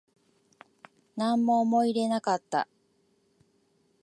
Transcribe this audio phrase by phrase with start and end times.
[1.15, 2.67] なんも思い入れなかった